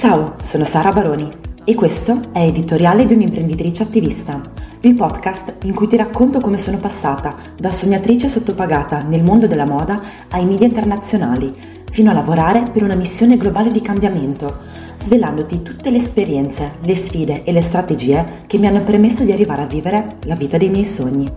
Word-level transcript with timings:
Ciao, 0.00 0.36
sono 0.42 0.64
Sara 0.64 0.92
Baroni 0.92 1.30
e 1.62 1.74
questo 1.74 2.30
è 2.32 2.38
Editoriale 2.38 3.04
di 3.04 3.12
un'imprenditrice 3.12 3.82
attivista, 3.82 4.40
il 4.80 4.94
podcast 4.94 5.56
in 5.64 5.74
cui 5.74 5.88
ti 5.88 5.96
racconto 5.98 6.40
come 6.40 6.56
sono 6.56 6.78
passata 6.78 7.36
da 7.58 7.70
sognatrice 7.70 8.30
sottopagata 8.30 9.02
nel 9.02 9.22
mondo 9.22 9.46
della 9.46 9.66
moda 9.66 10.00
ai 10.30 10.46
media 10.46 10.66
internazionali, 10.66 11.52
fino 11.90 12.10
a 12.10 12.14
lavorare 12.14 12.70
per 12.72 12.82
una 12.82 12.94
missione 12.94 13.36
globale 13.36 13.70
di 13.70 13.82
cambiamento, 13.82 14.60
svelandoti 15.00 15.60
tutte 15.60 15.90
le 15.90 15.98
esperienze, 15.98 16.76
le 16.80 16.96
sfide 16.96 17.44
e 17.44 17.52
le 17.52 17.60
strategie 17.60 18.44
che 18.46 18.56
mi 18.56 18.68
hanno 18.68 18.80
permesso 18.82 19.22
di 19.22 19.32
arrivare 19.32 19.64
a 19.64 19.66
vivere 19.66 20.16
la 20.24 20.34
vita 20.34 20.56
dei 20.56 20.70
miei 20.70 20.86
sogni. 20.86 21.30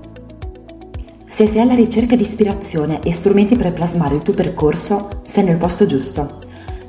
Se 1.26 1.48
sei 1.48 1.60
alla 1.60 1.76
ricerca 1.76 2.16
di 2.16 2.24
ispirazione 2.24 3.02
e 3.04 3.12
strumenti 3.12 3.58
per 3.58 3.74
plasmare 3.74 4.16
il 4.16 4.22
tuo 4.22 4.34
percorso, 4.34 5.22
sei 5.26 5.44
nel 5.44 5.58
posto 5.58 5.86
giusto. 5.86 6.43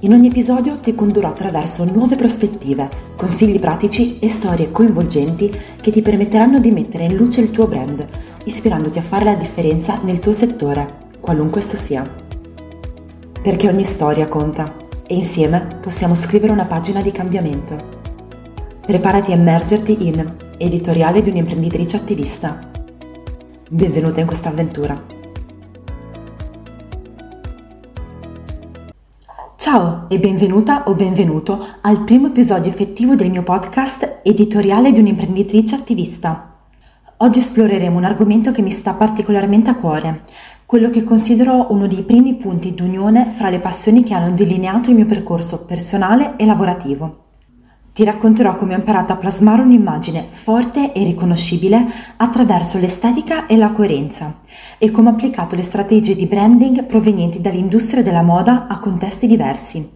In 0.05 0.13
ogni 0.13 0.27
episodio 0.27 0.81
ti 0.81 0.95
condurrò 0.95 1.29
attraverso 1.29 1.83
nuove 1.85 2.15
prospettive, 2.15 2.91
consigli 3.17 3.59
pratici 3.59 4.19
e 4.19 4.29
storie 4.29 4.71
coinvolgenti 4.71 5.51
che 5.81 5.91
ti 5.91 6.03
permetteranno 6.03 6.59
di 6.59 6.71
mettere 6.71 7.05
in 7.05 7.17
luce 7.17 7.41
il 7.41 7.51
tuo 7.51 7.67
brand, 7.67 8.05
ispirandoti 8.45 8.99
a 8.99 9.03
fare 9.03 9.25
la 9.25 9.35
differenza 9.35 9.99
nel 10.03 10.19
tuo 10.19 10.35
settore, 10.35 11.09
qualunque 11.21 11.61
esso 11.61 11.77
sia. 11.77 12.07
Perché 13.43 13.67
ogni 13.67 13.85
storia 13.85 14.29
conta 14.29 14.77
e 15.07 15.15
insieme 15.15 15.79
possiamo 15.81 16.15
scrivere 16.17 16.53
una 16.53 16.67
pagina 16.67 17.01
di 17.01 17.11
cambiamento. 17.11 18.03
Preparati 18.85 19.33
a 19.33 19.37
immergerti 19.37 20.07
in 20.07 20.35
Editoriale 20.59 21.23
di 21.23 21.31
un'imprenditrice 21.31 21.97
attivista. 21.97 22.71
Benvenuta 23.71 24.21
in 24.21 24.27
questa 24.27 24.51
avventura. 24.51 25.14
Ciao 29.65 30.05
e 30.11 30.19
benvenuta 30.19 30.83
o 30.89 30.95
benvenuto 30.95 31.67
al 31.81 32.05
primo 32.05 32.27
episodio 32.27 32.71
effettivo 32.71 33.15
del 33.15 33.31
mio 33.31 33.43
podcast 33.43 34.21
editoriale 34.23 34.93
di 34.93 35.01
un'imprenditrice 35.01 35.75
attivista. 35.75 36.59
Oggi 37.17 37.39
esploreremo 37.39 37.97
un 37.97 38.05
argomento 38.05 38.53
che 38.53 38.61
mi 38.61 38.71
sta 38.71 38.93
particolarmente 38.93 39.71
a 39.71 39.77
cuore, 39.77 40.21
quello 40.67 40.91
che 40.91 41.03
considero 41.03 41.73
uno 41.73 41.87
dei 41.87 42.03
primi 42.03 42.35
punti 42.35 42.75
d'unione 42.75 43.31
fra 43.31 43.49
le 43.49 43.59
passioni 43.59 44.03
che 44.03 44.13
hanno 44.13 44.35
delineato 44.35 44.91
il 44.91 44.97
mio 44.97 45.07
percorso 45.07 45.65
personale 45.65 46.35
e 46.37 46.45
lavorativo. 46.45 47.24
Ti 47.95 48.03
racconterò 48.03 48.57
come 48.57 48.75
ho 48.75 48.79
imparato 48.79 49.13
a 49.13 49.17
plasmare 49.17 49.63
un'immagine 49.63 50.27
forte 50.33 50.93
e 50.93 51.05
riconoscibile 51.05 51.87
attraverso 52.17 52.77
l'estetica 52.81 53.47
e 53.47 53.57
la 53.57 53.71
coerenza 53.71 54.41
e 54.79 54.91
come 54.91 55.11
ho 55.11 55.13
applicato 55.13 55.55
le 55.55 55.63
strategie 55.63 56.17
di 56.17 56.27
branding 56.27 56.87
provenienti 56.87 57.41
dall'industria 57.41 58.03
della 58.03 58.23
moda 58.23 58.67
a 58.67 58.81
contesti 58.81 59.29
diversi. 59.29 59.89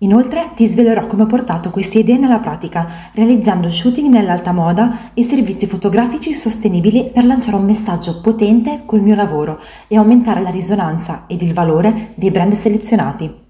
Inoltre 0.00 0.50
ti 0.54 0.66
svelerò 0.66 1.06
come 1.06 1.22
ho 1.22 1.26
portato 1.26 1.70
queste 1.70 2.00
idee 2.00 2.18
nella 2.18 2.40
pratica, 2.40 2.86
realizzando 3.14 3.70
shooting 3.70 4.12
nell'alta 4.12 4.52
moda 4.52 5.14
e 5.14 5.24
servizi 5.24 5.66
fotografici 5.66 6.34
sostenibili 6.34 7.08
per 7.10 7.24
lanciare 7.24 7.56
un 7.56 7.64
messaggio 7.64 8.20
potente 8.20 8.82
col 8.84 9.00
mio 9.00 9.14
lavoro 9.14 9.58
e 9.88 9.96
aumentare 9.96 10.42
la 10.42 10.50
risonanza 10.50 11.24
ed 11.26 11.40
il 11.40 11.54
valore 11.54 12.10
dei 12.16 12.30
brand 12.30 12.52
selezionati. 12.52 13.43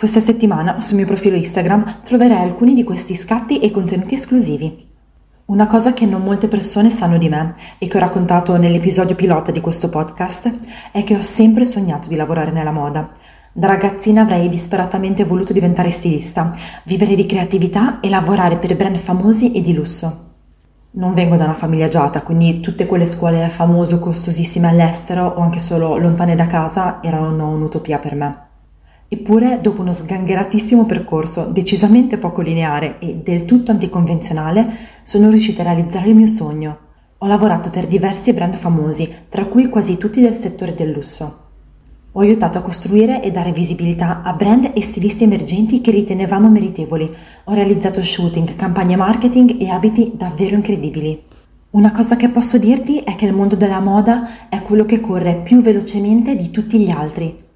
Questa 0.00 0.20
settimana 0.20 0.80
sul 0.80 0.96
mio 0.96 1.04
profilo 1.04 1.36
Instagram 1.36 1.98
troverai 2.04 2.40
alcuni 2.40 2.72
di 2.72 2.84
questi 2.84 3.14
scatti 3.14 3.58
e 3.58 3.70
contenuti 3.70 4.14
esclusivi. 4.14 4.88
Una 5.44 5.66
cosa 5.66 5.92
che 5.92 6.06
non 6.06 6.22
molte 6.22 6.48
persone 6.48 6.88
sanno 6.88 7.18
di 7.18 7.28
me 7.28 7.54
e 7.76 7.86
che 7.86 7.98
ho 7.98 8.00
raccontato 8.00 8.56
nell'episodio 8.56 9.14
pilota 9.14 9.50
di 9.50 9.60
questo 9.60 9.90
podcast 9.90 10.56
è 10.90 11.04
che 11.04 11.16
ho 11.16 11.20
sempre 11.20 11.66
sognato 11.66 12.08
di 12.08 12.16
lavorare 12.16 12.50
nella 12.50 12.70
moda. 12.70 13.10
Da 13.52 13.66
ragazzina 13.66 14.22
avrei 14.22 14.48
disperatamente 14.48 15.24
voluto 15.24 15.52
diventare 15.52 15.90
stilista, 15.90 16.50
vivere 16.84 17.14
di 17.14 17.26
creatività 17.26 18.00
e 18.00 18.08
lavorare 18.08 18.56
per 18.56 18.74
brand 18.76 18.96
famosi 18.96 19.52
e 19.52 19.60
di 19.60 19.74
lusso. 19.74 20.28
Non 20.92 21.12
vengo 21.12 21.36
da 21.36 21.44
una 21.44 21.52
famiglia 21.52 21.84
agiata, 21.84 22.22
quindi 22.22 22.60
tutte 22.60 22.86
quelle 22.86 23.04
scuole 23.04 23.50
famose 23.50 23.96
o 23.96 23.98
costosissime 23.98 24.66
all'estero 24.66 25.26
o 25.26 25.40
anche 25.42 25.58
solo 25.58 25.98
lontane 25.98 26.36
da 26.36 26.46
casa 26.46 27.02
erano 27.02 27.50
un'utopia 27.50 27.98
per 27.98 28.14
me. 28.14 28.48
Eppure, 29.12 29.58
dopo 29.60 29.80
uno 29.82 29.90
sgangheratissimo 29.90 30.86
percorso 30.86 31.46
decisamente 31.46 32.16
poco 32.16 32.42
lineare 32.42 33.00
e 33.00 33.16
del 33.16 33.44
tutto 33.44 33.72
anticonvenzionale, 33.72 34.72
sono 35.02 35.30
riuscita 35.30 35.62
a 35.62 35.64
realizzare 35.64 36.10
il 36.10 36.14
mio 36.14 36.28
sogno. 36.28 36.78
Ho 37.18 37.26
lavorato 37.26 37.70
per 37.70 37.88
diversi 37.88 38.32
brand 38.32 38.54
famosi, 38.54 39.12
tra 39.28 39.46
cui 39.46 39.68
quasi 39.68 39.98
tutti 39.98 40.20
del 40.20 40.36
settore 40.36 40.76
del 40.76 40.92
lusso. 40.92 41.38
Ho 42.12 42.20
aiutato 42.20 42.58
a 42.58 42.62
costruire 42.62 43.20
e 43.20 43.32
dare 43.32 43.50
visibilità 43.50 44.22
a 44.22 44.32
brand 44.32 44.70
e 44.72 44.80
stilisti 44.80 45.24
emergenti 45.24 45.80
che 45.80 45.90
ritenevamo 45.90 46.48
meritevoli. 46.48 47.12
Ho 47.46 47.52
realizzato 47.52 48.04
shooting, 48.04 48.54
campagne 48.54 48.94
marketing 48.94 49.60
e 49.60 49.70
abiti 49.70 50.12
davvero 50.14 50.54
incredibili. 50.54 51.20
Una 51.70 51.90
cosa 51.90 52.14
che 52.14 52.28
posso 52.28 52.58
dirti 52.58 52.98
è 52.98 53.16
che 53.16 53.26
il 53.26 53.34
mondo 53.34 53.56
della 53.56 53.80
moda 53.80 54.48
è 54.48 54.62
quello 54.62 54.84
che 54.84 55.00
corre 55.00 55.40
più 55.42 55.62
velocemente 55.62 56.36
di 56.36 56.50
tutti 56.50 56.78
gli 56.78 56.90
altri. 56.90 57.48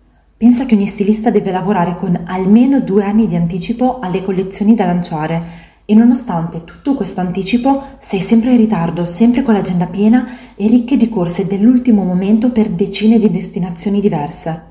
Pensa 0.45 0.67
che 0.67 0.75
ogni 0.75 0.87
stilista 0.87 1.31
deve 1.31 1.51
lavorare 1.51 1.97
con 1.97 2.21
almeno 2.27 2.81
due 2.81 3.03
anni 3.03 3.27
di 3.27 3.35
anticipo 3.35 3.99
alle 4.01 4.23
collezioni 4.23 4.75
da 4.75 4.85
lanciare 4.85 5.43
e 5.87 5.95
nonostante 5.95 6.65
tutto 6.65 6.95
questo 6.95 7.23
anticipo 7.23 7.83
sei 7.99 8.21
sempre 8.21 8.51
in 8.51 8.59
ritardo, 8.59 9.07
sempre 9.07 9.41
con 9.41 9.55
l'agenda 9.55 9.87
piena 9.87 10.37
e 10.55 10.67
ricche 10.67 10.99
di 10.99 11.09
corse 11.09 11.47
dell'ultimo 11.47 12.05
momento 12.05 12.51
per 12.51 12.69
decine 12.69 13.19
di 13.19 13.31
destinazioni 13.31 14.03
diverse. 14.03 14.63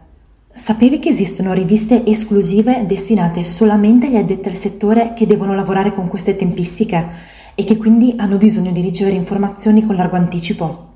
Sapevi 0.53 0.99
che 0.99 1.09
esistono 1.09 1.53
riviste 1.53 2.05
esclusive 2.05 2.85
destinate 2.85 3.43
solamente 3.43 4.05
agli 4.05 4.17
addetti 4.17 4.49
al 4.49 4.55
settore 4.55 5.15
che 5.15 5.25
devono 5.25 5.55
lavorare 5.55 5.91
con 5.91 6.07
queste 6.07 6.35
tempistiche 6.35 7.09
e 7.55 7.63
che 7.63 7.77
quindi 7.77 8.13
hanno 8.17 8.37
bisogno 8.37 8.69
di 8.69 8.81
ricevere 8.81 9.15
informazioni 9.15 9.83
con 9.83 9.95
largo 9.95 10.17
anticipo? 10.17 10.92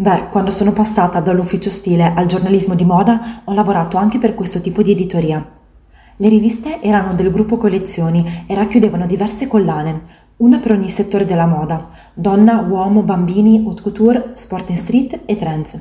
Beh, 0.00 0.30
quando 0.30 0.50
sono 0.50 0.72
passata 0.72 1.20
dall'ufficio 1.20 1.68
stile 1.68 2.14
al 2.16 2.24
giornalismo 2.24 2.74
di 2.74 2.86
moda 2.86 3.42
ho 3.44 3.52
lavorato 3.52 3.98
anche 3.98 4.16
per 4.16 4.34
questo 4.34 4.62
tipo 4.62 4.80
di 4.80 4.92
editoria. 4.92 5.46
Le 6.16 6.28
riviste 6.30 6.80
erano 6.80 7.12
del 7.12 7.30
gruppo 7.30 7.58
collezioni 7.58 8.44
e 8.46 8.54
racchiudevano 8.54 9.04
diverse 9.04 9.46
collane, 9.46 10.00
una 10.38 10.56
per 10.56 10.72
ogni 10.72 10.88
settore 10.88 11.26
della 11.26 11.44
moda, 11.44 11.90
donna, 12.14 12.60
uomo, 12.66 13.02
bambini, 13.02 13.62
haute 13.62 13.82
couture, 13.82 14.30
sport 14.36 14.70
and 14.70 14.78
street 14.78 15.20
e 15.26 15.36
trends. 15.36 15.78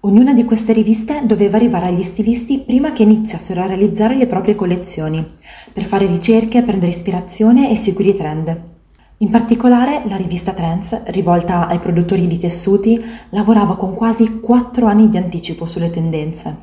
Ognuna 0.00 0.34
di 0.34 0.44
queste 0.44 0.74
riviste 0.74 1.22
doveva 1.24 1.56
arrivare 1.56 1.86
agli 1.86 2.02
stilisti 2.02 2.58
prima 2.58 2.92
che 2.92 3.04
iniziassero 3.04 3.62
a 3.62 3.66
realizzare 3.66 4.16
le 4.16 4.26
proprie 4.26 4.54
collezioni, 4.54 5.26
per 5.72 5.84
fare 5.84 6.04
ricerche, 6.04 6.60
prendere 6.60 6.92
ispirazione 6.92 7.70
e 7.70 7.76
seguire 7.76 8.10
i 8.10 8.16
trend. 8.16 8.75
In 9.20 9.30
particolare 9.30 10.02
la 10.08 10.16
rivista 10.16 10.52
Trends, 10.52 11.04
rivolta 11.04 11.68
ai 11.68 11.78
produttori 11.78 12.26
di 12.26 12.36
tessuti, 12.36 13.02
lavorava 13.30 13.74
con 13.74 13.94
quasi 13.94 14.40
4 14.40 14.84
anni 14.84 15.08
di 15.08 15.16
anticipo 15.16 15.64
sulle 15.64 15.88
tendenze. 15.88 16.54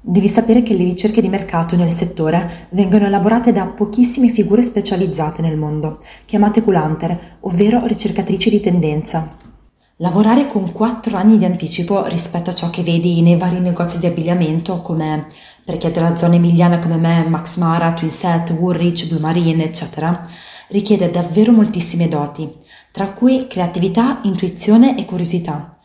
Devi 0.00 0.26
sapere 0.26 0.64
che 0.64 0.74
le 0.74 0.82
ricerche 0.82 1.20
di 1.20 1.28
mercato 1.28 1.76
nel 1.76 1.92
settore 1.92 2.66
vengono 2.70 3.06
elaborate 3.06 3.52
da 3.52 3.66
pochissime 3.66 4.30
figure 4.30 4.62
specializzate 4.62 5.42
nel 5.42 5.56
mondo, 5.56 6.02
chiamate 6.24 6.64
Q-Hunter, 6.64 7.36
ovvero 7.42 7.86
ricercatrici 7.86 8.50
di 8.50 8.58
tendenza. 8.58 9.36
Lavorare 9.98 10.48
con 10.48 10.72
4 10.72 11.16
anni 11.16 11.38
di 11.38 11.44
anticipo 11.44 12.04
rispetto 12.08 12.50
a 12.50 12.54
ciò 12.54 12.68
che 12.68 12.82
vedi 12.82 13.22
nei 13.22 13.36
vari 13.36 13.60
negozi 13.60 14.00
di 14.00 14.06
abbigliamento 14.06 14.82
come 14.82 15.26
per 15.64 15.76
chi 15.76 15.86
è 15.86 15.92
della 15.92 16.16
zona 16.16 16.34
emiliana 16.34 16.80
come 16.80 16.96
me, 16.96 17.24
Max 17.28 17.58
Mara, 17.58 17.92
Twinset, 17.92 18.50
Woolrich, 18.58 19.06
Blue 19.06 19.20
Marine, 19.20 19.62
eccetera, 19.62 20.20
richiede 20.72 21.10
davvero 21.10 21.52
moltissime 21.52 22.08
doti, 22.08 22.48
tra 22.90 23.12
cui 23.12 23.46
creatività, 23.46 24.20
intuizione 24.24 24.98
e 24.98 25.04
curiosità. 25.04 25.78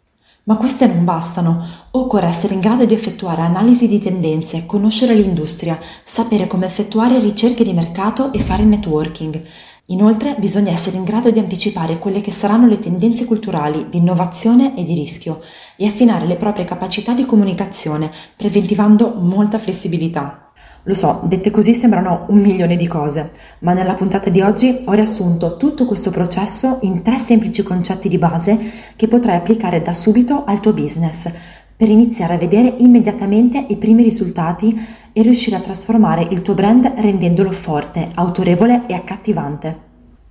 Ma 0.43 0.55
queste 0.55 0.87
non 0.87 1.03
bastano, 1.03 1.61
occorre 1.91 2.27
essere 2.27 2.53
in 2.53 2.61
grado 2.61 2.85
di 2.85 2.93
effettuare 2.93 3.41
analisi 3.41 3.85
di 3.85 3.99
tendenze, 3.99 4.65
conoscere 4.65 5.13
l'industria, 5.13 5.77
sapere 6.05 6.47
come 6.47 6.65
effettuare 6.65 7.19
ricerche 7.19 7.65
di 7.65 7.73
mercato 7.73 8.31
e 8.31 8.39
fare 8.39 8.63
networking. 8.63 9.43
Inoltre 9.87 10.35
bisogna 10.39 10.71
essere 10.71 10.95
in 10.95 11.03
grado 11.03 11.31
di 11.31 11.39
anticipare 11.39 11.99
quelle 11.99 12.21
che 12.21 12.31
saranno 12.31 12.65
le 12.65 12.79
tendenze 12.79 13.25
culturali, 13.25 13.87
di 13.89 13.97
innovazione 13.97 14.77
e 14.77 14.85
di 14.85 14.93
rischio 14.93 15.41
e 15.75 15.85
affinare 15.85 16.25
le 16.25 16.37
proprie 16.37 16.65
capacità 16.65 17.13
di 17.13 17.25
comunicazione, 17.25 18.09
preventivando 18.35 19.15
molta 19.17 19.59
flessibilità. 19.59 20.46
Lo 20.87 20.93
so, 20.93 21.19
dette 21.23 21.51
così 21.51 21.75
sembrano 21.75 22.27
un 22.29 22.39
milione 22.39 22.77
di 22.77 22.87
cose, 22.87 23.31
ma 23.59 23.73
nella 23.73 23.93
puntata 23.93 24.29
di 24.29 24.39
oggi 24.39 24.83
ho 24.85 24.93
riassunto 24.93 25.57
tutto 25.57 25.85
questo 25.85 26.11
processo 26.11 26.79
in 26.83 27.01
tre 27.01 27.17
semplici 27.17 27.61
concetti 27.61 28.07
di 28.07 28.17
base 28.17 28.57
che 28.95 29.09
potrai 29.09 29.35
applicare 29.35 29.81
da 29.81 29.93
subito 29.93 30.45
al 30.45 30.61
tuo 30.61 30.71
business 30.71 31.29
per 31.75 31.89
iniziare 31.89 32.35
a 32.35 32.37
vedere 32.37 32.73
immediatamente 32.77 33.65
i 33.67 33.75
primi 33.75 34.01
risultati 34.01 34.79
e 35.11 35.21
riuscire 35.23 35.57
a 35.57 35.59
trasformare 35.59 36.25
il 36.31 36.41
tuo 36.41 36.53
brand 36.53 36.85
rendendolo 36.95 37.51
forte, 37.51 38.07
autorevole 38.13 38.83
e 38.87 38.93
accattivante. 38.93 39.77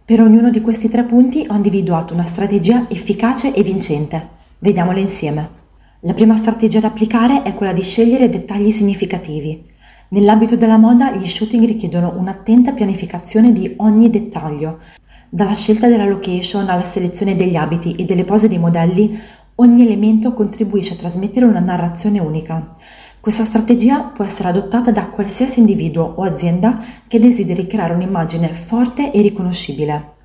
Per 0.06 0.22
ognuno 0.22 0.48
di 0.48 0.62
questi 0.62 0.88
tre 0.88 1.04
punti 1.04 1.46
ho 1.46 1.54
individuato 1.54 2.14
una 2.14 2.24
strategia 2.24 2.86
efficace 2.88 3.52
e 3.52 3.62
vincente. 3.62 4.26
Vediamole 4.58 5.00
insieme. 5.00 5.50
La 6.00 6.14
prima 6.14 6.36
strategia 6.36 6.80
da 6.80 6.86
applicare 6.86 7.42
è 7.42 7.52
quella 7.52 7.74
di 7.74 7.82
scegliere 7.82 8.30
dettagli 8.30 8.70
significativi. 8.70 9.74
Nell'ambito 10.08 10.54
della 10.54 10.76
moda 10.76 11.10
gli 11.16 11.26
shooting 11.26 11.64
richiedono 11.66 12.14
un'attenta 12.16 12.70
pianificazione 12.70 13.52
di 13.52 13.74
ogni 13.78 14.08
dettaglio, 14.08 14.78
dalla 15.28 15.54
scelta 15.54 15.88
della 15.88 16.06
location 16.06 16.68
alla 16.68 16.84
selezione 16.84 17.34
degli 17.34 17.56
abiti 17.56 17.96
e 17.96 18.04
delle 18.04 18.24
pose 18.24 18.46
dei 18.46 18.58
modelli, 18.58 19.18
ogni 19.56 19.82
elemento 19.82 20.32
contribuisce 20.32 20.94
a 20.94 20.96
trasmettere 20.96 21.44
una 21.44 21.58
narrazione 21.58 22.20
unica. 22.20 22.76
Questa 23.18 23.44
strategia 23.44 24.02
può 24.02 24.24
essere 24.24 24.48
adottata 24.48 24.92
da 24.92 25.06
qualsiasi 25.06 25.58
individuo 25.58 26.04
o 26.04 26.22
azienda 26.22 26.80
che 27.08 27.18
desideri 27.18 27.66
creare 27.66 27.94
un'immagine 27.94 28.48
forte 28.50 29.10
e 29.10 29.20
riconoscibile. 29.20 30.15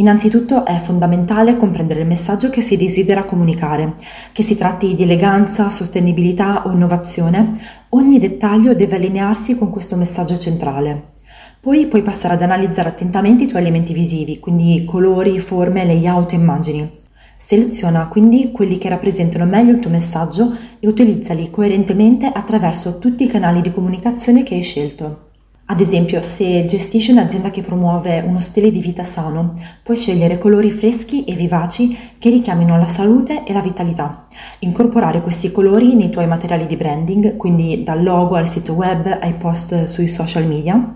Innanzitutto 0.00 0.64
è 0.64 0.78
fondamentale 0.78 1.58
comprendere 1.58 2.00
il 2.00 2.06
messaggio 2.06 2.48
che 2.48 2.62
si 2.62 2.78
desidera 2.78 3.24
comunicare, 3.24 3.96
che 4.32 4.42
si 4.42 4.56
tratti 4.56 4.94
di 4.94 5.02
eleganza, 5.02 5.68
sostenibilità 5.68 6.66
o 6.66 6.70
innovazione, 6.70 7.52
ogni 7.90 8.18
dettaglio 8.18 8.74
deve 8.74 8.96
allinearsi 8.96 9.58
con 9.58 9.68
questo 9.68 9.96
messaggio 9.96 10.38
centrale. 10.38 11.12
Poi 11.60 11.86
puoi 11.86 12.00
passare 12.00 12.32
ad 12.32 12.40
analizzare 12.40 12.88
attentamente 12.88 13.44
i 13.44 13.46
tuoi 13.46 13.60
elementi 13.60 13.92
visivi, 13.92 14.38
quindi 14.38 14.86
colori, 14.86 15.38
forme, 15.38 15.84
layout 15.84 16.32
e 16.32 16.36
immagini. 16.36 16.90
Seleziona 17.36 18.08
quindi 18.08 18.52
quelli 18.52 18.78
che 18.78 18.88
rappresentano 18.88 19.44
meglio 19.44 19.72
il 19.72 19.80
tuo 19.80 19.90
messaggio 19.90 20.56
e 20.78 20.88
utilizzali 20.88 21.50
coerentemente 21.50 22.24
attraverso 22.24 22.98
tutti 22.98 23.24
i 23.24 23.28
canali 23.28 23.60
di 23.60 23.70
comunicazione 23.70 24.44
che 24.44 24.54
hai 24.54 24.62
scelto. 24.62 25.28
Ad 25.70 25.78
esempio, 25.80 26.20
se 26.20 26.64
gestisci 26.66 27.12
un'azienda 27.12 27.50
che 27.50 27.62
promuove 27.62 28.24
uno 28.26 28.40
stile 28.40 28.72
di 28.72 28.80
vita 28.80 29.04
sano, 29.04 29.54
puoi 29.84 29.96
scegliere 29.96 30.36
colori 30.36 30.72
freschi 30.72 31.22
e 31.22 31.34
vivaci 31.34 31.96
che 32.18 32.28
richiamino 32.28 32.76
la 32.76 32.88
salute 32.88 33.44
e 33.44 33.52
la 33.52 33.60
vitalità. 33.60 34.26
Incorporare 34.58 35.22
questi 35.22 35.52
colori 35.52 35.94
nei 35.94 36.10
tuoi 36.10 36.26
materiali 36.26 36.66
di 36.66 36.74
branding, 36.74 37.36
quindi 37.36 37.84
dal 37.84 38.02
logo 38.02 38.34
al 38.34 38.48
sito 38.48 38.72
web 38.72 39.18
ai 39.20 39.34
post 39.34 39.84
sui 39.84 40.08
social 40.08 40.44
media 40.44 40.92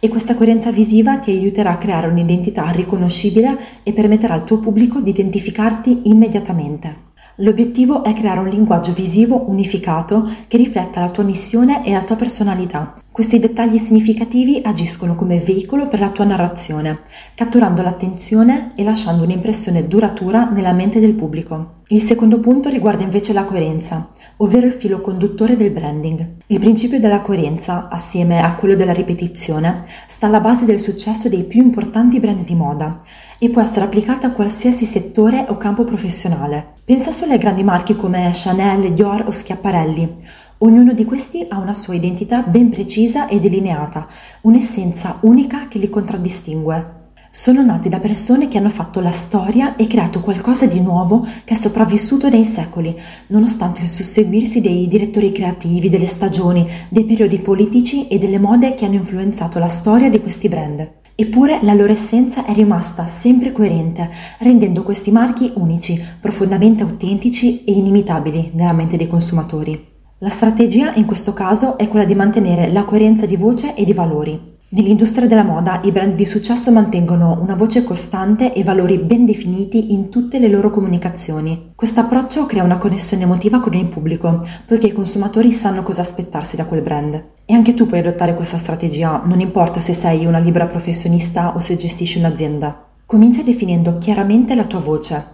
e 0.00 0.08
questa 0.08 0.34
coerenza 0.34 0.72
visiva 0.72 1.18
ti 1.18 1.30
aiuterà 1.30 1.72
a 1.72 1.78
creare 1.78 2.06
un'identità 2.06 2.70
riconoscibile 2.70 3.58
e 3.82 3.92
permetterà 3.92 4.32
al 4.32 4.44
tuo 4.44 4.56
pubblico 4.56 5.00
di 5.00 5.10
identificarti 5.10 6.00
immediatamente. 6.04 7.12
L'obiettivo 7.38 8.04
è 8.04 8.12
creare 8.12 8.38
un 8.38 8.46
linguaggio 8.46 8.92
visivo 8.92 9.48
unificato 9.48 10.22
che 10.46 10.56
rifletta 10.56 11.00
la 11.00 11.10
tua 11.10 11.24
missione 11.24 11.84
e 11.84 11.90
la 11.90 12.04
tua 12.04 12.14
personalità. 12.14 12.94
Questi 13.10 13.40
dettagli 13.40 13.78
significativi 13.78 14.60
agiscono 14.62 15.16
come 15.16 15.40
veicolo 15.40 15.88
per 15.88 15.98
la 15.98 16.10
tua 16.10 16.26
narrazione, 16.26 17.00
catturando 17.34 17.82
l'attenzione 17.82 18.68
e 18.76 18.84
lasciando 18.84 19.24
un'impressione 19.24 19.88
duratura 19.88 20.48
nella 20.48 20.72
mente 20.72 21.00
del 21.00 21.14
pubblico. 21.14 21.82
Il 21.88 22.02
secondo 22.02 22.38
punto 22.38 22.68
riguarda 22.68 23.02
invece 23.02 23.32
la 23.32 23.42
coerenza 23.42 24.10
ovvero 24.38 24.66
il 24.66 24.72
filo 24.72 25.00
conduttore 25.00 25.56
del 25.56 25.70
branding. 25.70 26.36
Il 26.46 26.58
principio 26.58 26.98
della 26.98 27.20
coerenza, 27.20 27.88
assieme 27.88 28.40
a 28.40 28.54
quello 28.54 28.74
della 28.74 28.92
ripetizione, 28.92 29.84
sta 30.08 30.26
alla 30.26 30.40
base 30.40 30.64
del 30.64 30.80
successo 30.80 31.28
dei 31.28 31.44
più 31.44 31.62
importanti 31.62 32.18
brand 32.18 32.44
di 32.44 32.54
moda 32.54 33.00
e 33.44 33.50
può 33.50 33.60
essere 33.60 33.84
applicata 33.84 34.28
a 34.28 34.30
qualsiasi 34.30 34.86
settore 34.86 35.44
o 35.48 35.58
campo 35.58 35.84
professionale. 35.84 36.76
Pensa 36.84 37.12
solo 37.12 37.32
ai 37.32 37.38
grandi 37.38 37.62
marchi 37.62 37.94
come 37.94 38.30
Chanel, 38.32 38.94
Dior 38.94 39.24
o 39.26 39.30
Schiaparelli. 39.30 40.16
Ognuno 40.58 40.94
di 40.94 41.04
questi 41.04 41.44
ha 41.48 41.58
una 41.58 41.74
sua 41.74 41.94
identità 41.94 42.40
ben 42.40 42.70
precisa 42.70 43.26
e 43.26 43.38
delineata, 43.38 44.06
un'essenza 44.42 45.18
unica 45.20 45.68
che 45.68 45.78
li 45.78 45.90
contraddistingue. 45.90 47.02
Sono 47.30 47.62
nati 47.62 47.90
da 47.90 47.98
persone 47.98 48.48
che 48.48 48.56
hanno 48.56 48.70
fatto 48.70 49.00
la 49.00 49.10
storia 49.10 49.76
e 49.76 49.88
creato 49.88 50.20
qualcosa 50.20 50.64
di 50.64 50.80
nuovo 50.80 51.26
che 51.44 51.52
è 51.52 51.56
sopravvissuto 51.56 52.30
nei 52.30 52.46
secoli, 52.46 52.98
nonostante 53.26 53.82
il 53.82 53.88
susseguirsi 53.88 54.62
dei 54.62 54.88
direttori 54.88 55.32
creativi, 55.32 55.90
delle 55.90 56.06
stagioni, 56.06 56.66
dei 56.88 57.04
periodi 57.04 57.40
politici 57.40 58.08
e 58.08 58.18
delle 58.18 58.38
mode 58.38 58.74
che 58.74 58.86
hanno 58.86 58.94
influenzato 58.94 59.58
la 59.58 59.68
storia 59.68 60.08
di 60.08 60.20
questi 60.20 60.48
brand. 60.48 61.02
Eppure 61.16 61.60
la 61.62 61.74
loro 61.74 61.92
essenza 61.92 62.44
è 62.44 62.52
rimasta 62.52 63.06
sempre 63.06 63.52
coerente, 63.52 64.10
rendendo 64.38 64.82
questi 64.82 65.12
marchi 65.12 65.52
unici, 65.54 66.02
profondamente 66.20 66.82
autentici 66.82 67.62
e 67.62 67.72
inimitabili 67.72 68.50
nella 68.54 68.72
mente 68.72 68.96
dei 68.96 69.06
consumatori. 69.06 69.92
La 70.18 70.30
strategia 70.30 70.92
in 70.94 71.04
questo 71.04 71.32
caso 71.32 71.78
è 71.78 71.86
quella 71.86 72.04
di 72.04 72.16
mantenere 72.16 72.72
la 72.72 72.82
coerenza 72.82 73.26
di 73.26 73.36
voce 73.36 73.74
e 73.74 73.84
di 73.84 73.92
valori, 73.92 74.53
Nell'industria 74.74 75.28
della 75.28 75.44
moda 75.44 75.78
i 75.84 75.92
brand 75.92 76.16
di 76.16 76.26
successo 76.26 76.72
mantengono 76.72 77.38
una 77.40 77.54
voce 77.54 77.84
costante 77.84 78.52
e 78.52 78.64
valori 78.64 78.98
ben 78.98 79.24
definiti 79.24 79.92
in 79.92 80.08
tutte 80.08 80.40
le 80.40 80.48
loro 80.48 80.70
comunicazioni. 80.70 81.70
Questo 81.76 82.00
approccio 82.00 82.44
crea 82.46 82.64
una 82.64 82.78
connessione 82.78 83.22
emotiva 83.22 83.60
con 83.60 83.74
il 83.74 83.86
pubblico, 83.86 84.44
poiché 84.66 84.88
i 84.88 84.92
consumatori 84.92 85.52
sanno 85.52 85.84
cosa 85.84 86.00
aspettarsi 86.02 86.56
da 86.56 86.64
quel 86.64 86.82
brand. 86.82 87.22
E 87.44 87.54
anche 87.54 87.74
tu 87.74 87.86
puoi 87.86 88.00
adottare 88.00 88.34
questa 88.34 88.58
strategia, 88.58 89.22
non 89.24 89.38
importa 89.38 89.80
se 89.80 89.94
sei 89.94 90.26
una 90.26 90.38
libera 90.40 90.66
professionista 90.66 91.54
o 91.54 91.60
se 91.60 91.76
gestisci 91.76 92.18
un'azienda. 92.18 92.86
Comincia 93.06 93.42
definendo 93.42 93.98
chiaramente 93.98 94.56
la 94.56 94.64
tua 94.64 94.80
voce. 94.80 95.24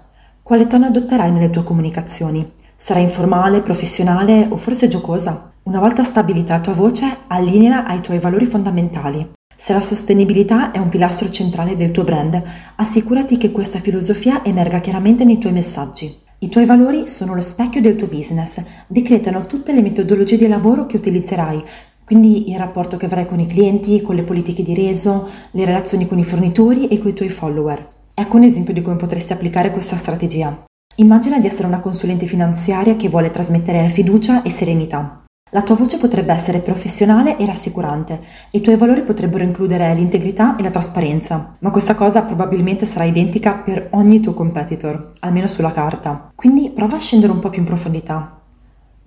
Quale 0.42 0.66
tono 0.66 0.84
adotterai 0.84 1.32
nelle 1.32 1.48
tue 1.48 1.62
comunicazioni? 1.62 2.46
Sarà 2.76 3.00
informale, 3.00 3.62
professionale 3.62 4.48
o 4.50 4.58
forse 4.58 4.87
giocosa? 4.87 5.50
Una 5.62 5.79
volta 5.79 6.03
stabilita 6.05 6.55
la 6.55 6.61
tua 6.61 6.73
voce, 6.73 7.05
allineala 7.27 7.85
ai 7.85 8.01
tuoi 8.01 8.19
valori 8.19 8.47
fondamentali. 8.47 9.31
Se 9.55 9.75
la 9.75 9.83
sostenibilità 9.83 10.71
è 10.71 10.79
un 10.79 10.89
pilastro 10.89 11.29
centrale 11.29 11.77
del 11.77 11.91
tuo 11.91 12.03
brand, 12.03 12.43
assicurati 12.77 13.37
che 13.37 13.53
questa 13.53 13.79
filosofia 13.79 14.43
emerga 14.43 14.81
chiaramente 14.81 15.23
nei 15.25 15.37
tuoi 15.37 15.53
messaggi. 15.53 16.17
I 16.39 16.49
tuoi 16.49 16.65
valori 16.65 17.07
sono 17.07 17.35
lo 17.35 17.43
specchio 17.43 17.83
del 17.83 17.97
tuo 17.97 18.07
business, 18.07 18.59
decretano 18.87 19.45
tutte 19.45 19.75
le 19.75 19.83
metodologie 19.83 20.39
di 20.39 20.49
lavoro 20.49 20.87
che 20.87 20.97
utilizzerai, 20.97 21.62
quindi 22.07 22.51
il 22.51 22.57
rapporto 22.57 22.97
che 22.97 23.05
avrai 23.05 23.27
con 23.27 23.39
i 23.39 23.47
clienti, 23.47 24.01
con 24.01 24.15
le 24.15 24.23
politiche 24.23 24.62
di 24.62 24.75
reso, 24.75 25.29
le 25.51 25.65
relazioni 25.67 26.09
con 26.09 26.19
i 26.19 26.25
fornitori 26.25 26.89
e 26.89 26.99
con 26.99 27.11
i 27.11 27.15
tuoi 27.15 27.29
follower. 27.29 27.87
Ecco 28.15 28.37
un 28.39 28.45
esempio 28.45 28.73
di 28.73 28.81
come 28.81 28.97
potresti 28.97 29.35
applicare 29.35 29.71
questa 29.71 29.99
strategia. 29.99 30.65
Immagina 30.97 31.39
di 31.39 31.47
essere 31.47 31.67
una 31.67 31.81
consulente 31.81 32.25
finanziaria 32.25 32.97
che 32.97 33.11
vuole 33.11 33.31
trasmettere 33.31 33.87
fiducia 33.91 34.43
e 34.43 34.51
serenità. 34.51 35.19
La 35.52 35.62
tua 35.62 35.75
voce 35.75 35.99
potrebbe 35.99 36.32
essere 36.32 36.61
professionale 36.61 37.37
e 37.37 37.44
rassicurante 37.44 38.20
e 38.52 38.58
i 38.58 38.61
tuoi 38.61 38.76
valori 38.76 39.02
potrebbero 39.02 39.43
includere 39.43 39.93
l'integrità 39.94 40.55
e 40.55 40.62
la 40.62 40.70
trasparenza, 40.70 41.56
ma 41.58 41.70
questa 41.70 41.97
cosa 41.97 42.23
probabilmente 42.23 42.87
sarà 42.87 43.02
identica 43.02 43.55
per 43.55 43.88
ogni 43.93 44.20
tuo 44.20 44.32
competitor, 44.32 45.11
almeno 45.19 45.49
sulla 45.49 45.73
carta. 45.73 46.31
Quindi 46.37 46.70
prova 46.70 46.97
a 46.97 47.00
scendere 47.00 47.32
un 47.32 47.41
po' 47.41 47.49
più 47.49 47.62
in 47.62 47.67
profondità. 47.67 48.41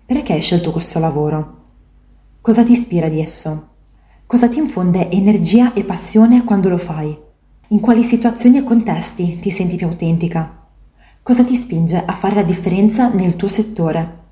Perché 0.06 0.34
hai 0.34 0.42
scelto 0.42 0.72
questo 0.72 1.00
lavoro? 1.00 1.62
Cosa 2.42 2.62
ti 2.66 2.74
ispira 2.74 3.08
di 3.08 3.22
esso? 3.22 3.70
Cosa 4.26 4.50
ti 4.50 4.60
infonde 4.60 5.10
energia 5.12 5.72
e 5.72 5.86
passione 5.86 6.44
quando 6.44 6.68
lo 6.68 6.78
fai? 6.78 7.18
In 7.70 7.80
quali 7.80 8.04
situazioni 8.04 8.58
e 8.58 8.64
contesti 8.66 9.40
ti 9.40 9.50
senti 9.50 9.78
più 9.78 9.88
autentica? 9.88 10.68
Cosa 11.22 11.46
ti 11.46 11.56
spinge 11.56 12.04
a 12.06 12.12
fare 12.12 12.36
la 12.36 12.44
differenza 12.44 13.08
nel 13.08 13.38
tuo 13.38 13.48
settore? 13.48 14.23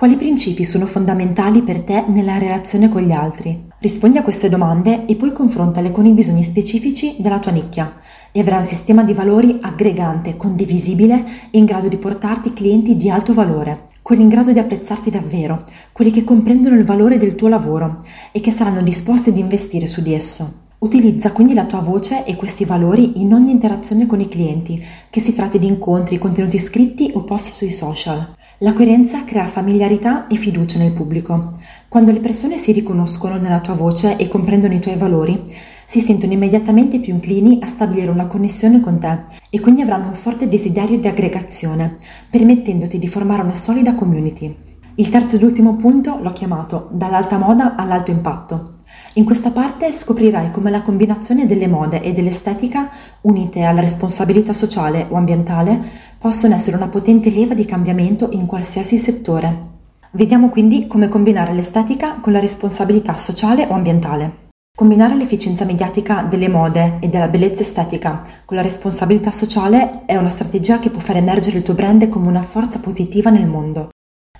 Quali 0.00 0.16
principi 0.16 0.64
sono 0.64 0.86
fondamentali 0.86 1.60
per 1.60 1.82
te 1.82 2.06
nella 2.08 2.38
relazione 2.38 2.88
con 2.88 3.02
gli 3.02 3.12
altri? 3.12 3.66
Rispondi 3.80 4.16
a 4.16 4.22
queste 4.22 4.48
domande 4.48 5.04
e 5.04 5.14
poi 5.14 5.30
confrontale 5.30 5.90
con 5.90 6.06
i 6.06 6.12
bisogni 6.12 6.42
specifici 6.42 7.16
della 7.18 7.38
tua 7.38 7.52
nicchia 7.52 7.92
e 8.32 8.40
avrai 8.40 8.60
un 8.60 8.64
sistema 8.64 9.04
di 9.04 9.12
valori 9.12 9.58
aggregante, 9.60 10.38
condivisibile 10.38 11.22
e 11.50 11.58
in 11.58 11.66
grado 11.66 11.88
di 11.88 11.98
portarti 11.98 12.54
clienti 12.54 12.96
di 12.96 13.10
alto 13.10 13.34
valore, 13.34 13.88
quelli 14.00 14.22
in 14.22 14.30
grado 14.30 14.52
di 14.52 14.58
apprezzarti 14.58 15.10
davvero, 15.10 15.64
quelli 15.92 16.10
che 16.10 16.24
comprendono 16.24 16.76
il 16.76 16.86
valore 16.86 17.18
del 17.18 17.34
tuo 17.34 17.48
lavoro 17.48 18.02
e 18.32 18.40
che 18.40 18.52
saranno 18.52 18.80
disposti 18.80 19.28
ad 19.28 19.36
investire 19.36 19.86
su 19.86 20.00
di 20.00 20.14
esso. 20.14 20.68
Utilizza 20.78 21.30
quindi 21.32 21.52
la 21.52 21.66
tua 21.66 21.80
voce 21.80 22.24
e 22.24 22.36
questi 22.36 22.64
valori 22.64 23.20
in 23.20 23.34
ogni 23.34 23.50
interazione 23.50 24.06
con 24.06 24.18
i 24.18 24.28
clienti, 24.28 24.82
che 25.10 25.20
si 25.20 25.34
tratti 25.34 25.58
di 25.58 25.66
incontri, 25.66 26.16
contenuti 26.16 26.58
scritti 26.58 27.10
o 27.12 27.20
post 27.20 27.50
sui 27.52 27.70
social. 27.70 28.38
La 28.62 28.74
coerenza 28.74 29.24
crea 29.24 29.46
familiarità 29.46 30.26
e 30.26 30.34
fiducia 30.34 30.76
nel 30.76 30.92
pubblico. 30.92 31.54
Quando 31.88 32.12
le 32.12 32.20
persone 32.20 32.58
si 32.58 32.72
riconoscono 32.72 33.38
nella 33.38 33.60
tua 33.60 33.72
voce 33.72 34.18
e 34.18 34.28
comprendono 34.28 34.74
i 34.74 34.80
tuoi 34.80 34.96
valori, 34.96 35.42
si 35.86 36.02
sentono 36.02 36.34
immediatamente 36.34 37.00
più 37.00 37.14
inclini 37.14 37.60
a 37.62 37.66
stabilire 37.66 38.10
una 38.10 38.26
connessione 38.26 38.80
con 38.80 38.98
te 38.98 39.20
e 39.48 39.60
quindi 39.60 39.80
avranno 39.80 40.08
un 40.08 40.12
forte 40.14 40.46
desiderio 40.46 40.98
di 40.98 41.08
aggregazione, 41.08 41.96
permettendoti 42.28 42.98
di 42.98 43.08
formare 43.08 43.40
una 43.40 43.54
solida 43.54 43.94
community. 43.94 44.54
Il 44.96 45.08
terzo 45.08 45.36
ed 45.36 45.42
ultimo 45.42 45.76
punto 45.76 46.18
l'ho 46.20 46.32
chiamato 46.34 46.90
dall'alta 46.92 47.38
moda 47.38 47.76
all'alto 47.76 48.10
impatto. 48.10 48.74
In 49.14 49.24
questa 49.24 49.50
parte 49.50 49.90
scoprirai 49.90 50.50
come 50.50 50.70
la 50.70 50.82
combinazione 50.82 51.46
delle 51.46 51.66
mode 51.66 52.02
e 52.02 52.12
dell'estetica, 52.12 52.90
unite 53.22 53.62
alla 53.62 53.80
responsabilità 53.80 54.52
sociale 54.52 55.06
o 55.08 55.16
ambientale, 55.16 56.09
possono 56.20 56.54
essere 56.54 56.76
una 56.76 56.88
potente 56.88 57.30
leva 57.30 57.54
di 57.54 57.64
cambiamento 57.64 58.28
in 58.32 58.44
qualsiasi 58.44 58.98
settore. 58.98 59.68
Vediamo 60.10 60.50
quindi 60.50 60.86
come 60.86 61.08
combinare 61.08 61.54
l'estetica 61.54 62.16
con 62.20 62.34
la 62.34 62.40
responsabilità 62.40 63.16
sociale 63.16 63.66
o 63.66 63.72
ambientale. 63.72 64.48
Combinare 64.76 65.16
l'efficienza 65.16 65.64
mediatica 65.64 66.20
delle 66.22 66.48
mode 66.48 66.98
e 67.00 67.08
della 67.08 67.28
bellezza 67.28 67.62
estetica 67.62 68.22
con 68.44 68.56
la 68.58 68.62
responsabilità 68.62 69.32
sociale 69.32 70.04
è 70.04 70.14
una 70.16 70.28
strategia 70.28 70.78
che 70.78 70.90
può 70.90 71.00
far 71.00 71.16
emergere 71.16 71.56
il 71.56 71.62
tuo 71.62 71.72
brand 71.72 72.06
come 72.10 72.28
una 72.28 72.42
forza 72.42 72.80
positiva 72.80 73.30
nel 73.30 73.46
mondo. 73.46 73.88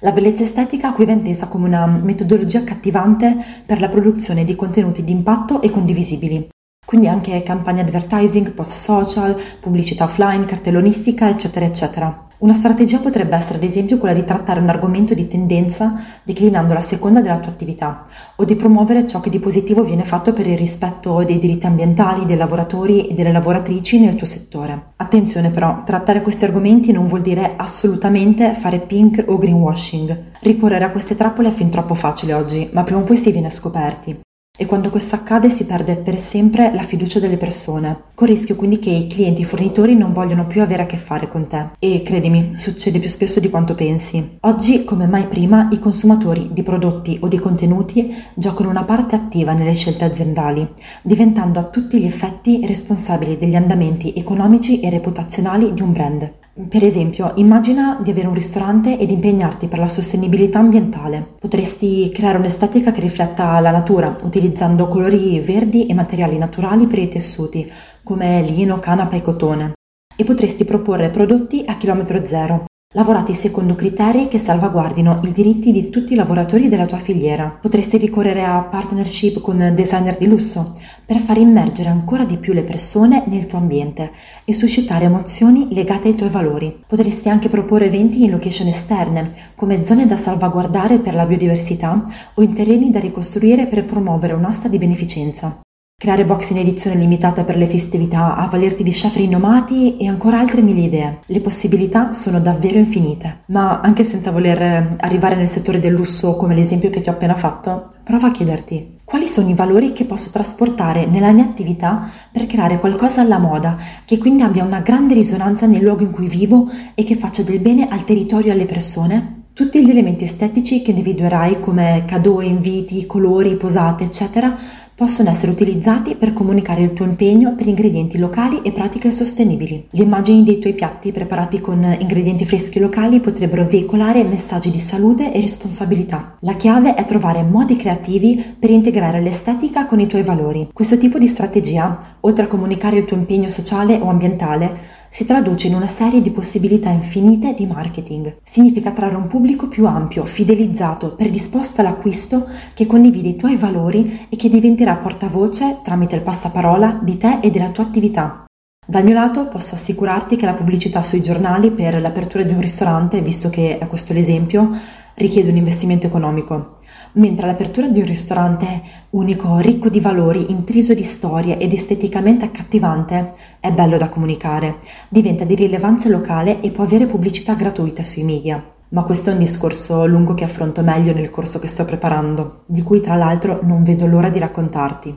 La 0.00 0.12
bellezza 0.12 0.42
estetica 0.42 0.92
qui 0.92 1.06
va 1.06 1.12
intesa 1.12 1.46
come 1.46 1.66
una 1.66 1.86
metodologia 1.86 2.58
accattivante 2.58 3.36
per 3.64 3.80
la 3.80 3.88
produzione 3.88 4.44
di 4.44 4.54
contenuti 4.54 5.02
di 5.02 5.12
impatto 5.12 5.62
e 5.62 5.70
condivisibili. 5.70 6.46
Quindi 6.90 7.06
anche 7.06 7.44
campagne 7.44 7.82
advertising, 7.82 8.50
post 8.50 8.72
social, 8.72 9.40
pubblicità 9.60 10.02
offline, 10.02 10.44
cartellonistica, 10.44 11.28
eccetera, 11.28 11.64
eccetera. 11.64 12.24
Una 12.38 12.52
strategia 12.52 12.98
potrebbe 12.98 13.36
essere 13.36 13.58
ad 13.58 13.62
esempio 13.62 13.96
quella 13.96 14.12
di 14.12 14.24
trattare 14.24 14.58
un 14.58 14.68
argomento 14.68 15.14
di 15.14 15.28
tendenza 15.28 16.02
declinando 16.24 16.74
la 16.74 16.80
seconda 16.80 17.20
della 17.20 17.38
tua 17.38 17.52
attività 17.52 18.02
o 18.34 18.44
di 18.44 18.56
promuovere 18.56 19.06
ciò 19.06 19.20
che 19.20 19.30
di 19.30 19.38
positivo 19.38 19.84
viene 19.84 20.02
fatto 20.02 20.32
per 20.32 20.48
il 20.48 20.58
rispetto 20.58 21.22
dei 21.22 21.38
diritti 21.38 21.66
ambientali, 21.66 22.26
dei 22.26 22.36
lavoratori 22.36 23.06
e 23.06 23.14
delle 23.14 23.30
lavoratrici 23.30 24.00
nel 24.00 24.16
tuo 24.16 24.26
settore. 24.26 24.94
Attenzione 24.96 25.50
però, 25.50 25.84
trattare 25.84 26.22
questi 26.22 26.44
argomenti 26.44 26.90
non 26.90 27.06
vuol 27.06 27.22
dire 27.22 27.54
assolutamente 27.56 28.54
fare 28.54 28.80
pink 28.80 29.22
o 29.28 29.38
greenwashing. 29.38 30.22
Ricorrere 30.40 30.86
a 30.86 30.90
queste 30.90 31.14
trappole 31.14 31.50
è 31.50 31.52
fin 31.52 31.70
troppo 31.70 31.94
facile 31.94 32.34
oggi, 32.34 32.68
ma 32.72 32.82
prima 32.82 32.98
o 32.98 33.04
poi 33.04 33.16
si 33.16 33.30
viene 33.30 33.48
scoperti 33.48 34.22
e 34.60 34.66
quando 34.66 34.90
questo 34.90 35.14
accade 35.14 35.48
si 35.48 35.64
perde 35.64 35.96
per 35.96 36.20
sempre 36.20 36.70
la 36.74 36.82
fiducia 36.82 37.18
delle 37.18 37.38
persone, 37.38 37.98
con 38.14 38.28
il 38.28 38.34
rischio 38.34 38.56
quindi 38.56 38.78
che 38.78 38.90
i 38.90 39.06
clienti 39.06 39.40
e 39.40 39.44
i 39.44 39.46
fornitori 39.46 39.96
non 39.96 40.12
vogliono 40.12 40.46
più 40.46 40.60
avere 40.60 40.82
a 40.82 40.86
che 40.86 40.98
fare 40.98 41.28
con 41.28 41.46
te. 41.46 41.70
E 41.78 42.02
credimi, 42.02 42.58
succede 42.58 42.98
più 42.98 43.08
spesso 43.08 43.40
di 43.40 43.48
quanto 43.48 43.74
pensi. 43.74 44.36
Oggi, 44.40 44.84
come 44.84 45.06
mai 45.06 45.28
prima, 45.28 45.70
i 45.72 45.78
consumatori 45.78 46.50
di 46.52 46.62
prodotti 46.62 47.16
o 47.22 47.28
di 47.28 47.38
contenuti 47.38 48.14
giocano 48.34 48.68
una 48.68 48.84
parte 48.84 49.14
attiva 49.14 49.54
nelle 49.54 49.72
scelte 49.72 50.04
aziendali, 50.04 50.68
diventando 51.00 51.58
a 51.58 51.64
tutti 51.64 51.98
gli 51.98 52.04
effetti 52.04 52.66
responsabili 52.66 53.38
degli 53.38 53.56
andamenti 53.56 54.12
economici 54.14 54.80
e 54.80 54.90
reputazionali 54.90 55.72
di 55.72 55.80
un 55.80 55.92
brand. 55.92 56.39
Per 56.52 56.84
esempio, 56.84 57.32
immagina 57.36 57.98
di 58.02 58.10
avere 58.10 58.26
un 58.26 58.34
ristorante 58.34 58.98
ed 58.98 59.10
impegnarti 59.10 59.66
per 59.68 59.78
la 59.78 59.88
sostenibilità 59.88 60.58
ambientale. 60.58 61.34
Potresti 61.40 62.10
creare 62.10 62.38
un'estetica 62.38 62.90
che 62.90 63.00
rifletta 63.00 63.58
la 63.60 63.70
natura, 63.70 64.16
utilizzando 64.22 64.88
colori 64.88 65.40
verdi 65.40 65.86
e 65.86 65.94
materiali 65.94 66.38
naturali 66.38 66.86
per 66.86 66.98
i 66.98 67.08
tessuti, 67.08 67.70
come 68.02 68.42
lino, 68.42 68.78
canapa 68.78 69.16
e 69.16 69.22
cotone. 69.22 69.72
E 70.16 70.24
potresti 70.24 70.64
proporre 70.64 71.08
prodotti 71.08 71.62
a 71.66 71.76
chilometro 71.76 72.24
zero, 72.24 72.64
lavorati 72.92 73.34
secondo 73.34 73.76
criteri 73.76 74.26
che 74.26 74.38
salvaguardino 74.38 75.20
i 75.22 75.30
diritti 75.30 75.70
di 75.70 75.90
tutti 75.90 76.14
i 76.14 76.16
lavoratori 76.16 76.66
della 76.66 76.86
tua 76.86 76.98
filiera. 76.98 77.48
Potresti 77.48 77.98
ricorrere 77.98 78.42
a 78.42 78.62
partnership 78.62 79.40
con 79.40 79.74
designer 79.76 80.16
di 80.16 80.26
lusso 80.26 80.76
per 81.06 81.18
far 81.18 81.38
immergere 81.38 81.88
ancora 81.88 82.24
di 82.24 82.36
più 82.36 82.52
le 82.52 82.64
persone 82.64 83.22
nel 83.26 83.46
tuo 83.46 83.58
ambiente 83.58 84.10
e 84.44 84.52
suscitare 84.52 85.04
emozioni 85.04 85.72
legate 85.72 86.08
ai 86.08 86.16
tuoi 86.16 86.30
valori. 86.30 86.82
Potresti 86.84 87.28
anche 87.28 87.48
proporre 87.48 87.86
eventi 87.86 88.24
in 88.24 88.32
location 88.32 88.66
esterne, 88.66 89.30
come 89.54 89.84
zone 89.84 90.06
da 90.06 90.16
salvaguardare 90.16 90.98
per 90.98 91.14
la 91.14 91.26
biodiversità 91.26 92.04
o 92.34 92.42
in 92.42 92.54
terreni 92.54 92.90
da 92.90 92.98
ricostruire 92.98 93.68
per 93.68 93.84
promuovere 93.84 94.32
un'asta 94.32 94.66
di 94.66 94.78
beneficenza. 94.78 95.60
Creare 96.00 96.24
box 96.24 96.48
in 96.48 96.56
edizione 96.56 96.96
limitata 96.96 97.44
per 97.44 97.58
le 97.58 97.66
festività, 97.66 98.34
avvalerti 98.34 98.82
di 98.82 98.90
chef 98.90 99.16
rinomati 99.16 99.98
e 99.98 100.08
ancora 100.08 100.38
altre 100.38 100.62
mille 100.62 100.80
idee. 100.80 101.18
Le 101.26 101.40
possibilità 101.40 102.14
sono 102.14 102.40
davvero 102.40 102.78
infinite. 102.78 103.40
Ma 103.48 103.80
anche 103.82 104.04
senza 104.04 104.30
voler 104.30 104.62
eh, 104.62 104.94
arrivare 104.96 105.36
nel 105.36 105.50
settore 105.50 105.78
del 105.78 105.92
lusso 105.92 106.36
come 106.36 106.54
l'esempio 106.54 106.88
che 106.88 107.02
ti 107.02 107.10
ho 107.10 107.12
appena 107.12 107.34
fatto, 107.34 107.90
prova 108.02 108.28
a 108.28 108.30
chiederti 108.30 108.96
quali 109.04 109.28
sono 109.28 109.50
i 109.50 109.54
valori 109.54 109.92
che 109.92 110.06
posso 110.06 110.30
trasportare 110.30 111.04
nella 111.04 111.32
mia 111.32 111.44
attività 111.44 112.08
per 112.32 112.46
creare 112.46 112.78
qualcosa 112.78 113.20
alla 113.20 113.38
moda, 113.38 113.76
che 114.06 114.16
quindi 114.16 114.42
abbia 114.42 114.64
una 114.64 114.80
grande 114.80 115.12
risonanza 115.12 115.66
nel 115.66 115.82
luogo 115.82 116.04
in 116.04 116.12
cui 116.12 116.28
vivo 116.28 116.70
e 116.94 117.04
che 117.04 117.16
faccia 117.16 117.42
del 117.42 117.58
bene 117.58 117.88
al 117.88 118.04
territorio 118.04 118.52
e 118.52 118.54
alle 118.54 118.66
persone? 118.66 119.40
Tutti 119.52 119.84
gli 119.84 119.90
elementi 119.90 120.24
estetici 120.24 120.80
che 120.80 120.90
individuerai 120.90 121.60
come 121.60 122.04
cadeau, 122.06 122.40
inviti, 122.40 123.04
colori, 123.04 123.56
posate, 123.56 124.04
eccetera, 124.04 124.56
possono 125.00 125.30
essere 125.30 125.50
utilizzati 125.50 126.14
per 126.14 126.34
comunicare 126.34 126.82
il 126.82 126.92
tuo 126.92 127.06
impegno 127.06 127.54
per 127.54 127.66
ingredienti 127.66 128.18
locali 128.18 128.60
e 128.60 128.70
pratiche 128.70 129.10
sostenibili. 129.10 129.86
Le 129.92 130.02
immagini 130.02 130.44
dei 130.44 130.58
tuoi 130.58 130.74
piatti 130.74 131.10
preparati 131.10 131.58
con 131.58 131.82
ingredienti 131.98 132.44
freschi 132.44 132.78
locali 132.78 133.18
potrebbero 133.18 133.64
veicolare 133.64 134.22
messaggi 134.24 134.70
di 134.70 134.78
salute 134.78 135.32
e 135.32 135.40
responsabilità. 135.40 136.36
La 136.40 136.52
chiave 136.52 136.96
è 136.96 137.06
trovare 137.06 137.42
modi 137.42 137.76
creativi 137.76 138.44
per 138.58 138.68
integrare 138.68 139.22
l'estetica 139.22 139.86
con 139.86 140.00
i 140.00 140.06
tuoi 140.06 140.22
valori. 140.22 140.68
Questo 140.70 140.98
tipo 140.98 141.18
di 141.18 141.28
strategia, 141.28 142.16
oltre 142.20 142.44
a 142.44 142.48
comunicare 142.48 142.98
il 142.98 143.06
tuo 143.06 143.16
impegno 143.16 143.48
sociale 143.48 143.94
o 143.94 144.10
ambientale, 144.10 144.98
si 145.10 145.26
traduce 145.26 145.66
in 145.66 145.74
una 145.74 145.88
serie 145.88 146.22
di 146.22 146.30
possibilità 146.30 146.88
infinite 146.88 147.52
di 147.54 147.66
marketing. 147.66 148.36
Significa 148.44 148.90
attrarre 148.90 149.16
un 149.16 149.26
pubblico 149.26 149.66
più 149.66 149.86
ampio, 149.86 150.24
fidelizzato, 150.24 151.16
predisposto 151.16 151.80
all'acquisto, 151.80 152.46
che 152.74 152.86
condivide 152.86 153.30
i 153.30 153.36
tuoi 153.36 153.56
valori 153.56 154.26
e 154.28 154.36
che 154.36 154.48
diventerà 154.48 154.96
portavoce 154.96 155.80
tramite 155.82 156.14
il 156.14 156.22
passaparola 156.22 157.00
di 157.02 157.18
te 157.18 157.40
e 157.42 157.50
della 157.50 157.70
tua 157.70 157.84
attività. 157.84 158.44
Dal 158.86 159.04
mio 159.04 159.14
lato 159.14 159.48
posso 159.48 159.74
assicurarti 159.74 160.36
che 160.36 160.46
la 160.46 160.54
pubblicità 160.54 161.02
sui 161.02 161.22
giornali 161.22 161.70
per 161.70 162.00
l'apertura 162.00 162.44
di 162.44 162.52
un 162.52 162.60
ristorante, 162.60 163.20
visto 163.20 163.50
che 163.50 163.78
è 163.78 163.86
questo 163.88 164.12
l'esempio, 164.12 164.70
richiede 165.14 165.50
un 165.50 165.56
investimento 165.56 166.06
economico 166.06 166.78
mentre 167.12 167.46
l'apertura 167.46 167.88
di 167.88 168.00
un 168.00 168.06
ristorante 168.06 168.82
unico, 169.10 169.58
ricco 169.58 169.88
di 169.88 170.00
valori, 170.00 170.50
intriso 170.50 170.94
di 170.94 171.02
storie 171.02 171.58
ed 171.58 171.72
esteticamente 171.72 172.44
accattivante 172.44 173.32
è 173.60 173.72
bello 173.72 173.96
da 173.96 174.08
comunicare, 174.08 174.78
diventa 175.08 175.44
di 175.44 175.54
rilevanza 175.54 176.08
locale 176.08 176.60
e 176.60 176.70
può 176.70 176.84
avere 176.84 177.06
pubblicità 177.06 177.54
gratuita 177.54 178.04
sui 178.04 178.22
media. 178.22 178.62
Ma 178.90 179.02
questo 179.02 179.30
è 179.30 179.32
un 179.32 179.38
discorso 179.38 180.06
lungo 180.06 180.34
che 180.34 180.44
affronto 180.44 180.82
meglio 180.82 181.12
nel 181.12 181.30
corso 181.30 181.58
che 181.58 181.68
sto 181.68 181.84
preparando, 181.84 182.62
di 182.66 182.82
cui 182.82 183.00
tra 183.00 183.14
l'altro 183.14 183.60
non 183.62 183.84
vedo 183.84 184.06
l'ora 184.06 184.28
di 184.28 184.38
raccontarti. 184.38 185.16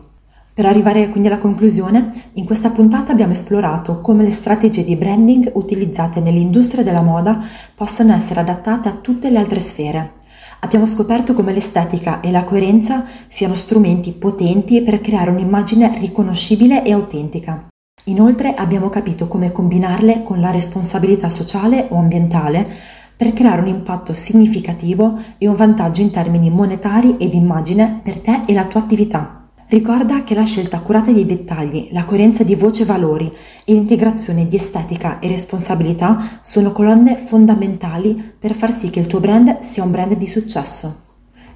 Per 0.53 0.67
arrivare 0.67 1.09
quindi 1.09 1.29
alla 1.29 1.39
conclusione, 1.39 2.29
in 2.33 2.45
questa 2.45 2.69
puntata 2.69 3.11
abbiamo 3.11 3.31
esplorato 3.31 4.01
come 4.01 4.23
le 4.23 4.29
strategie 4.29 4.83
di 4.83 4.95
branding 4.95 5.49
utilizzate 5.55 6.19
nell'industria 6.19 6.83
della 6.83 7.01
moda 7.01 7.43
possano 7.73 8.13
essere 8.13 8.41
adattate 8.41 8.87
a 8.87 8.91
tutte 8.91 9.31
le 9.31 9.39
altre 9.39 9.59
sfere, 9.59 10.11
abbiamo 10.63 10.85
scoperto 10.85 11.33
come 11.33 11.53
l'estetica 11.53 12.21
e 12.21 12.31
la 12.31 12.45
coerenza 12.45 13.05
siano 13.27 13.53
strumenti 13.53 14.11
potenti 14.13 14.81
per 14.81 15.01
creare 15.01 15.29
un'immagine 15.29 15.97
riconoscibile 15.99 16.83
e 16.83 16.93
autentica. 16.93 17.67
Inoltre 18.05 18.55
abbiamo 18.55 18.89
capito 18.89 19.27
come 19.27 19.51
combinarle 19.51 20.23
con 20.23 20.39
la 20.39 20.51
responsabilità 20.51 21.29
sociale 21.29 21.87
o 21.89 21.97
ambientale 21.97 22.67
per 23.15 23.33
creare 23.33 23.61
un 23.61 23.67
impatto 23.67 24.13
significativo 24.13 25.19
e 25.37 25.47
un 25.47 25.55
vantaggio 25.55 26.01
in 26.01 26.11
termini 26.11 26.49
monetari 26.49 27.17
ed 27.17 27.33
immagine 27.33 27.99
per 28.01 28.19
te 28.19 28.41
e 28.45 28.53
la 28.53 28.65
tua 28.65 28.81
attività. 28.81 29.42
Ricorda 29.73 30.23
che 30.23 30.35
la 30.35 30.45
scelta 30.45 30.77
accurata 30.77 31.11
dei 31.11 31.25
dettagli, 31.25 31.87
la 31.93 32.05
coerenza 32.05 32.43
di 32.43 32.53
voce 32.53 32.83
e 32.83 32.85
valori 32.85 33.25
e 33.65 33.73
l'integrazione 33.73 34.45
di 34.45 34.55
estetica 34.55 35.17
e 35.17 35.27
responsabilità 35.27 36.37
sono 36.41 36.71
colonne 36.71 37.17
fondamentali 37.17 38.35
per 38.37 38.53
far 38.53 38.71
sì 38.71 38.91
che 38.91 38.99
il 38.99 39.07
tuo 39.07 39.19
brand 39.19 39.61
sia 39.61 39.81
un 39.81 39.89
brand 39.89 40.15
di 40.15 40.27
successo. 40.27 41.05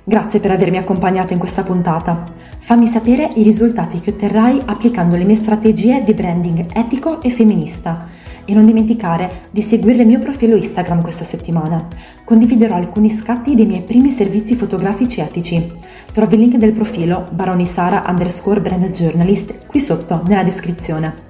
Grazie 0.04 0.40
per 0.40 0.50
avermi 0.50 0.78
accompagnato 0.78 1.34
in 1.34 1.38
questa 1.38 1.62
puntata. 1.62 2.28
Fammi 2.58 2.88
sapere 2.88 3.30
i 3.36 3.44
risultati 3.44 4.00
che 4.00 4.10
otterrai 4.10 4.64
applicando 4.66 5.16
le 5.16 5.24
mie 5.24 5.36
strategie 5.36 6.04
di 6.04 6.16
branding 6.16 6.66
etico 6.74 7.22
e 7.22 7.30
femminista 7.30 8.08
e 8.46 8.54
non 8.56 8.66
dimenticare 8.66 9.50
di 9.52 9.62
seguire 9.62 10.02
il 10.02 10.08
mio 10.08 10.18
profilo 10.18 10.56
Instagram 10.56 11.04
questa 11.04 11.24
settimana. 11.24 11.88
Condividerò 12.24 12.78
alcuni 12.78 13.12
scatti 13.12 13.54
dei 13.54 13.68
miei 13.68 13.84
primi 13.84 14.10
servizi 14.10 14.56
fotografici 14.56 15.20
etici. 15.20 15.86
Trovi 16.12 16.36
il 16.36 16.42
link 16.42 16.56
del 16.56 16.72
profilo 16.72 17.28
baronisara 17.30 18.04
underscore 18.08 18.62
brand 18.62 18.90
journalist 18.92 19.66
qui 19.68 19.80
sotto 19.80 20.24
nella 20.26 20.44
descrizione. 20.44 21.26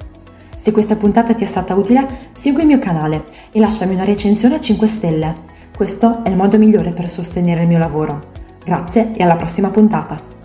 Se 0.56 0.72
questa 0.72 0.96
puntata 0.96 1.34
ti 1.34 1.44
è 1.44 1.48
stata 1.48 1.76
utile, 1.76 2.32
segui 2.34 2.62
il 2.62 2.68
mio 2.68 2.80
canale 2.80 3.26
e 3.52 3.60
lasciami 3.60 3.94
una 3.94 4.06
recensione 4.06 4.56
a 4.56 4.60
5 4.60 4.88
stelle. 4.88 5.36
Questo 5.76 6.24
è 6.24 6.30
il 6.30 6.36
modo 6.36 6.58
migliore 6.58 6.92
per 6.92 7.10
sostenere 7.10 7.62
il 7.62 7.68
mio 7.68 7.78
lavoro. 7.78 8.30
Grazie 8.64 9.14
e 9.16 9.24
alla 9.24 9.36
prossima 9.36 9.70
puntata. 9.70 10.37